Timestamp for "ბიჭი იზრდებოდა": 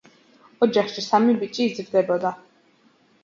1.43-2.31